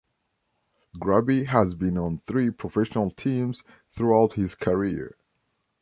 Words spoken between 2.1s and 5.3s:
three professional teams throughout his career.